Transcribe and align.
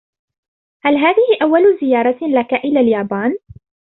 هل 0.83 0.95
هذه 0.97 1.27
أول 1.43 1.61
زيارة 1.81 2.19
لك 2.27 2.53
إلى 2.53 2.79
اليابان؟ 2.79 3.37